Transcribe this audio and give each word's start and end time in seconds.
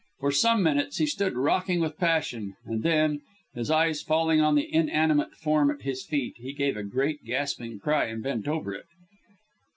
For 0.19 0.31
some 0.31 0.63
minutes 0.63 0.97
he 0.97 1.05
stood 1.05 1.35
rocking 1.35 1.79
with 1.79 1.99
passion, 1.99 2.55
and 2.65 2.81
then, 2.81 3.21
his 3.53 3.69
eyes 3.69 4.01
falling 4.01 4.41
on 4.41 4.55
the 4.55 4.67
inanimate 4.73 5.35
form 5.35 5.69
at 5.69 5.83
his 5.83 6.03
feet, 6.03 6.33
he 6.37 6.53
gave 6.53 6.75
a 6.75 6.81
great 6.81 7.23
gasping 7.23 7.77
cry 7.77 8.05
and 8.05 8.23
bent 8.23 8.47
over 8.47 8.73
it. 8.73 8.87